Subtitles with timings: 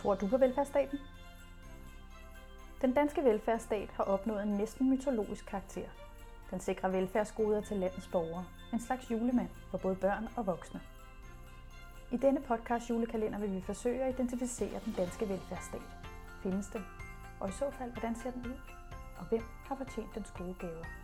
[0.00, 0.98] Tror du på velfærdsstaten?
[2.82, 5.88] Den danske velfærdsstat har opnået en næsten mytologisk karakter.
[6.50, 8.44] Den sikrer velfærdsgoder til landets borgere.
[8.72, 10.80] En slags julemand for både børn og voksne.
[12.12, 15.82] I denne podcast julekalender vil vi forsøge at identificere den danske velfærdsstat.
[16.42, 16.84] Findes den?
[17.40, 18.58] Og i så fald, hvordan ser den ud?
[19.18, 20.99] Og hvem har fortjent dens gode gaver?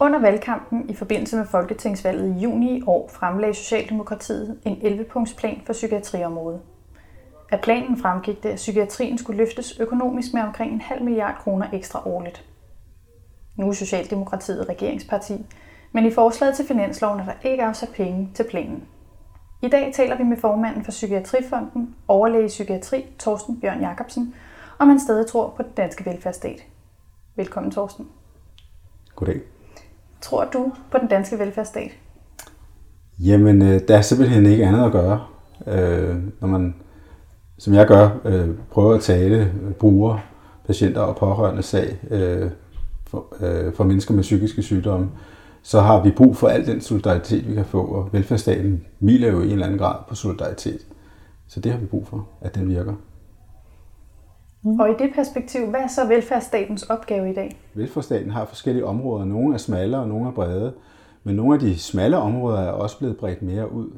[0.00, 5.72] Under valgkampen i forbindelse med Folketingsvalget i juni i år fremlagde Socialdemokratiet en 11-punktsplan for
[5.72, 6.60] psykiatriområdet.
[7.50, 11.66] Af planen fremgik det, at psykiatrien skulle løftes økonomisk med omkring en halv milliard kroner
[11.72, 12.44] ekstra årligt.
[13.56, 15.46] Nu er Socialdemokratiet regeringsparti,
[15.92, 18.84] men i forslaget til finansloven er der ikke afsat penge til planen.
[19.62, 24.34] I dag taler vi med formanden for Psykiatrifonden, overlæge i psykiatri, Torsten Bjørn Jacobsen,
[24.78, 26.64] om han stadig tror på den danske velfærdsstat.
[27.36, 28.08] Velkommen, Torsten.
[29.16, 29.57] Goddag.
[30.20, 31.90] Tror du på den danske velfærdsstat?
[33.18, 35.20] Jamen, øh, der er simpelthen ikke andet at gøre.
[35.66, 36.74] Øh, når man,
[37.58, 40.18] som jeg gør, øh, prøver at tale øh, bruger,
[40.66, 42.50] patienter og pårørende sag øh,
[43.06, 45.10] for, øh, for mennesker med psykiske sygdomme,
[45.62, 49.40] så har vi brug for al den solidaritet, vi kan få, og velfærdsstaten miler jo
[49.40, 50.80] i en eller anden grad på solidaritet.
[51.48, 52.94] Så det har vi brug for, at den virker.
[54.62, 54.80] Mm.
[54.80, 57.60] Og i det perspektiv, hvad er så velfærdsstatens opgave i dag?
[57.74, 59.24] Velfærdsstaten har forskellige områder.
[59.24, 60.74] Nogle er smalle, og nogle er brede.
[61.24, 63.90] Men nogle af de smalle områder er også blevet bredt mere ud.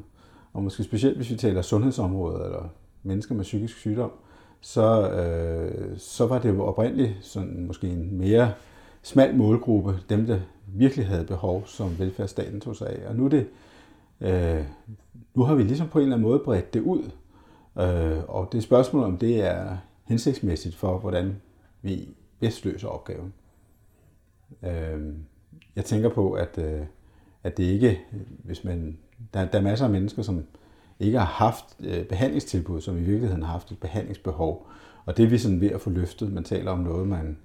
[0.53, 2.69] Og måske specielt, hvis vi taler sundhedsområdet eller
[3.03, 4.11] mennesker med psykisk sygdom,
[4.61, 8.51] så, øh, så var det jo oprindeligt sådan måske en mere
[9.01, 13.09] smal målgruppe, dem der virkelig havde behov, som velfærdsstaten tog sig af.
[13.09, 13.47] Og nu, det,
[14.21, 14.63] øh,
[15.35, 17.03] nu har vi ligesom på en eller anden måde bredt det ud.
[17.79, 19.77] Øh, og det spørgsmål om det er
[20.11, 21.41] hensigtsmæssigt for, hvordan
[21.81, 22.09] vi
[22.39, 23.33] bedst løser opgaven.
[24.63, 25.13] Øh,
[25.75, 26.81] jeg tænker på, at, øh,
[27.43, 27.99] at det ikke,
[28.43, 28.97] hvis man,
[29.33, 30.43] der, der er masser af mennesker, som
[30.99, 34.67] ikke har haft øh, behandlingstilbud, som i virkeligheden har haft et behandlingsbehov.
[35.05, 36.33] Og det er vi sådan ved at få løftet.
[36.33, 37.37] Man taler om noget, man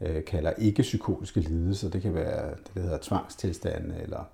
[0.00, 1.90] øh, kalder ikke-psykotiske lidelser.
[1.90, 4.24] Det kan være det, der hedder tvangstilstande eller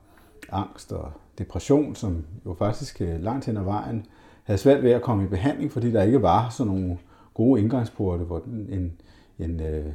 [0.53, 4.07] angst og depression, som jo faktisk øh, langt hen ad vejen
[4.45, 6.99] havde svært ved at komme i behandling, fordi der ikke var sådan nogle
[7.35, 8.93] gode indgangsporte, hvor en,
[9.39, 9.93] en øh,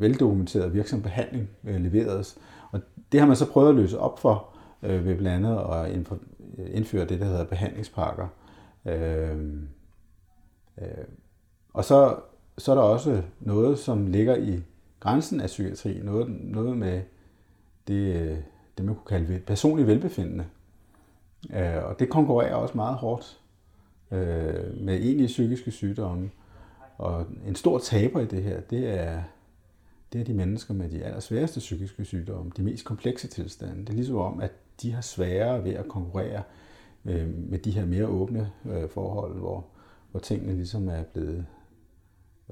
[0.00, 2.38] veldokumenteret virksom behandling øh, leveredes.
[2.70, 2.80] Og
[3.12, 4.48] det har man så prøvet at løse op for
[4.82, 5.96] øh, ved blandt andet at
[6.58, 8.28] øh, indføre det, der hedder behandlingspakker.
[8.84, 9.36] Øh,
[10.78, 11.04] øh,
[11.72, 12.16] og så,
[12.58, 14.62] så er der også noget, som ligger i
[15.00, 17.02] grænsen af psykiatri, noget, noget med
[17.88, 18.36] det, øh,
[18.78, 20.44] det, man kunne kalde personlig velbefindende.
[21.54, 23.40] Øh, og det konkurrerer også meget hårdt
[24.10, 26.30] øh, med egentlige psykiske sygdomme.
[26.98, 29.22] Og en stor taber i det her, det er,
[30.12, 33.80] det er de mennesker med de allersværeste psykiske sygdomme, de mest komplekse tilstande.
[33.80, 34.52] Det er ligesom om, at
[34.82, 36.42] de har sværere ved at konkurrere
[37.04, 39.64] øh, med de her mere åbne øh, forhold, hvor,
[40.10, 41.46] hvor tingene ligesom er blevet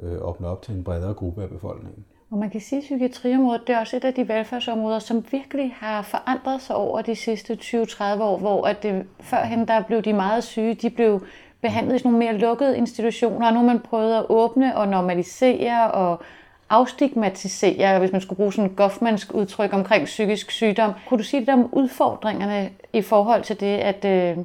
[0.02, 2.04] øh, åbnet op til en bredere gruppe af befolkningen.
[2.30, 5.74] Og man kan sige, at psykiatriområdet det er også et af de velfærdsområder, som virkelig
[5.76, 10.12] har forandret sig over de sidste 20-30 år, hvor at det, førhen der blev de
[10.12, 11.26] meget syge, de blev
[11.64, 14.88] behandlet i sådan nogle mere lukkede institutioner, og nu har man prøvet at åbne og
[14.88, 16.22] normalisere og
[16.70, 20.92] afstigmatisere, hvis man skulle bruge sådan et goffmansk udtryk omkring psykisk sygdom.
[21.08, 24.44] Kunne du sige lidt om udfordringerne i forhold til det, at, øh,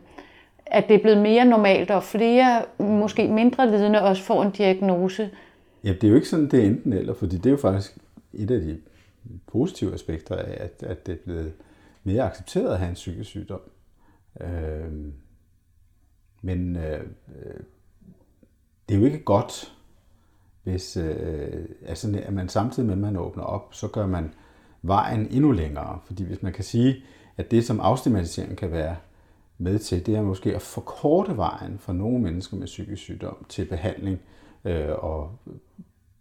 [0.65, 5.29] at det er blevet mere normalt, og flere, måske mindre lidende, også får en diagnose?
[5.83, 7.97] Ja, det er jo ikke sådan, det er enten eller, fordi det er jo faktisk
[8.33, 8.77] et af de
[9.51, 11.53] positive aspekter af, at, at det er blevet
[12.03, 13.61] mere accepteret at have en psykisk sygdom.
[14.41, 14.47] Øh,
[16.41, 16.99] men øh,
[17.35, 17.59] øh,
[18.89, 19.73] det er jo ikke godt,
[20.63, 24.33] hvis øh, altså, at man samtidig med, at man åbner op, så gør man
[24.81, 25.99] vejen endnu længere.
[26.05, 27.03] Fordi hvis man kan sige,
[27.37, 28.95] at det, som afstigmatisering kan være
[29.57, 33.65] med til, det er måske at forkorte vejen for nogle mennesker med psykisk sygdom til
[33.65, 34.19] behandling
[34.65, 35.31] øh, og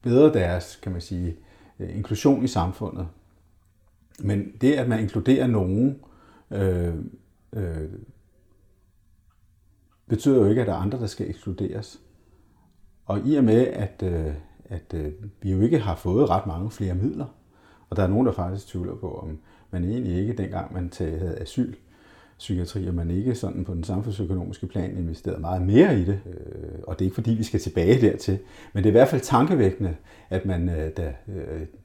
[0.03, 1.37] bedre deres, kan man sige,
[1.79, 3.09] øh, inklusion i samfundet.
[4.21, 6.01] Men det, at man inkluderer nogen,
[6.51, 6.95] øh,
[7.53, 7.91] øh,
[10.09, 12.01] betyder jo ikke, at der er andre, der skal ekskluderes.
[13.07, 14.35] Og i og med, at, øh,
[14.65, 15.13] at øh,
[15.43, 17.27] vi jo ikke har fået ret mange flere midler,
[17.91, 19.39] og der er nogen, der faktisk tvivler på, om
[19.71, 21.75] man egentlig ikke, dengang man havde asyl,
[22.39, 26.21] psykiatri, og man ikke sådan på den samfundsøkonomiske plan investerede meget mere i det.
[26.27, 28.39] Øh, og det er ikke fordi, vi skal tilbage dertil.
[28.73, 29.97] Men det er i hvert fald tankevækkende,
[30.31, 30.67] at man,
[30.97, 31.15] da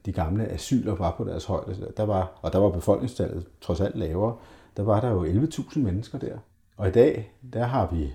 [0.06, 3.98] de gamle asyler var på deres højde, der var, og der var befolkningstallet trods alt
[3.98, 4.36] lavere,
[4.76, 6.38] der var der jo 11.000 mennesker der.
[6.76, 8.12] Og i dag, der har vi,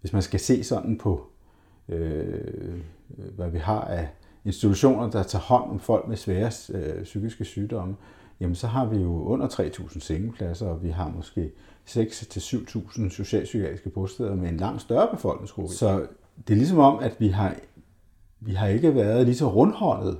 [0.00, 1.26] hvis man skal se sådan på,
[1.88, 4.08] øh, hvad vi har af
[4.44, 7.96] institutioner, der tager hånd om folk med svære øh, psykiske sygdomme,
[8.40, 11.52] jamen så har vi jo under 3.000 sengepladser, og vi har måske
[11.88, 15.74] 6-7.000 socialpsykiatriske bosteder med en langt større befolkningsgruppe.
[15.74, 16.06] Så
[16.48, 17.54] det er ligesom om, at vi har,
[18.40, 20.18] vi har ikke været lige så rundhåndet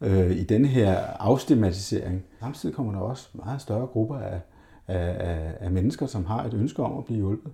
[0.00, 2.24] øh, i denne her afstigmatisering.
[2.40, 4.40] Samtidig kommer der også meget større grupper af,
[4.88, 7.52] af, af mennesker, som har et ønske om at blive hjulpet.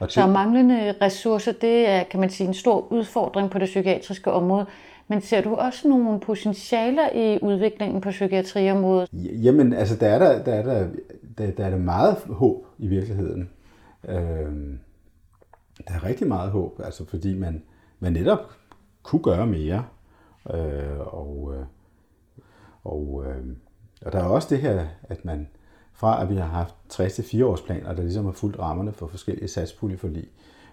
[0.00, 4.30] Og så manglende ressourcer, det er, kan man sige, en stor udfordring på det psykiatriske
[4.30, 4.66] område.
[5.08, 9.08] Men ser du også nogle potentialer i udviklingen på psykiatriområdet?
[9.12, 10.88] Jamen, altså, der er der, der, er der,
[11.38, 13.50] der, der er der meget håb i virkeligheden.
[14.08, 14.78] Øhm,
[15.88, 17.62] der er rigtig meget håb, altså fordi man,
[18.00, 18.50] man netop
[19.02, 19.84] kunne gøre mere.
[20.54, 21.66] Øh, og, øh,
[22.84, 23.44] og, øh,
[24.04, 25.48] og der er også det her, at man
[25.94, 29.48] fra at vi har haft 60-4 års planer, der ligesom har fulgt rammerne for forskellige
[29.48, 30.24] satspuljeforlig,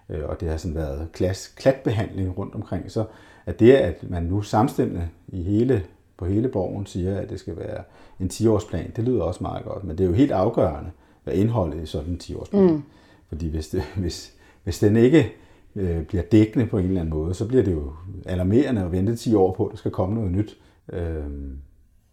[0.08, 3.04] øh, og det har sådan været klas, klatbehandling rundt omkring, så
[3.46, 5.84] at det, at man nu samstemmende i hele,
[6.16, 7.84] på hele borgen siger, at det skal være
[8.20, 10.90] en 10-årsplan, det lyder også meget godt, men det er jo helt afgørende,
[11.24, 12.72] hvad indholdet i sådan en 10-årsplan.
[12.72, 12.82] Mm.
[13.28, 14.34] Fordi hvis, det, hvis,
[14.64, 15.32] hvis den ikke
[15.76, 17.92] øh, bliver dækkende på en eller anden måde, så bliver det jo
[18.26, 20.58] alarmerende at vente 10 år på, at der skal komme noget nyt.
[20.92, 21.24] Øh,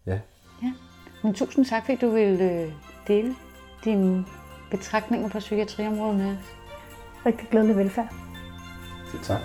[0.06, 0.18] ja.
[0.62, 0.72] ja.
[1.22, 2.72] Men tusind tak, fordi du vil øh,
[3.10, 3.34] dele
[3.84, 4.24] dine
[4.70, 6.44] betragtninger på psykiatriområdet med os.
[7.26, 8.08] Rigtig glædelig velfærd.
[9.12, 9.40] Det tak.